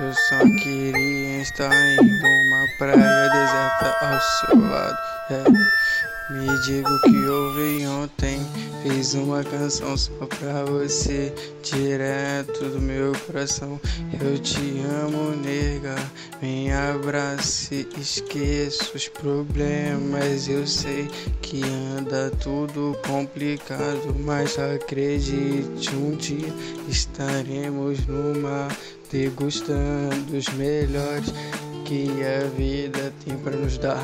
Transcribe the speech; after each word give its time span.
Eu 0.00 0.12
só 0.12 0.40
queria 0.62 1.42
estar 1.42 1.72
em 1.72 1.98
uma 1.98 2.66
praia 2.78 3.13
ao 4.04 4.20
seu 4.20 4.60
lado. 4.60 4.98
É. 5.30 5.84
Me 6.30 6.58
diga 6.60 6.88
o 6.88 7.00
que 7.02 7.26
houve 7.26 7.86
ontem. 7.86 8.40
Fiz 8.82 9.12
uma 9.12 9.44
canção 9.44 9.94
só 9.94 10.26
pra 10.26 10.64
você, 10.64 11.32
direto 11.62 12.64
do 12.70 12.80
meu 12.80 13.12
coração. 13.26 13.78
Eu 14.20 14.38
te 14.38 14.82
amo, 15.02 15.36
nega. 15.36 15.96
Me 16.40 16.72
abrace, 16.72 17.86
esqueça 17.98 18.90
os 18.94 19.06
problemas. 19.08 20.48
Eu 20.48 20.66
sei 20.66 21.10
que 21.42 21.62
anda 21.98 22.30
tudo 22.42 22.96
complicado, 23.06 24.16
mas 24.20 24.58
acredite, 24.58 25.94
um 25.94 26.16
dia 26.16 26.52
estaremos 26.88 28.06
no 28.06 28.40
mar 28.40 28.74
degustando 29.10 30.36
os 30.36 30.48
melhores 30.54 31.32
que 31.84 32.08
a 32.24 32.48
vida 32.56 33.12
tem 33.24 33.36
para 33.38 33.53
ajudar. 33.64 33.98